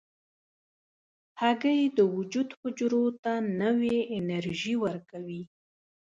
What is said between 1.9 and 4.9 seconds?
د وجود حجرو ته نوې انرژي